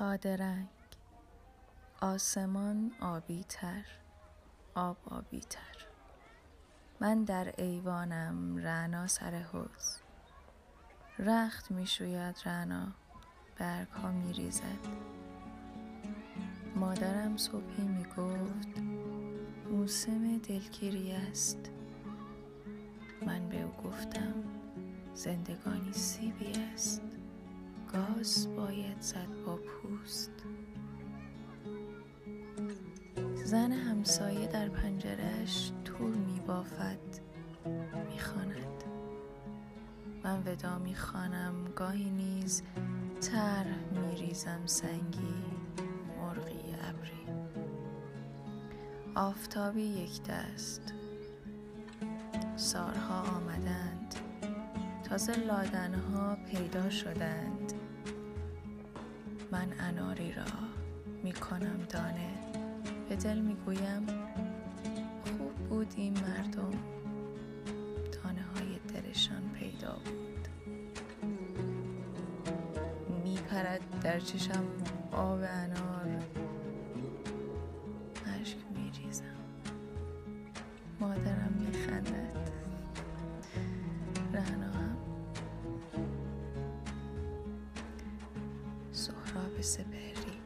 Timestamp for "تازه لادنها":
55.08-56.36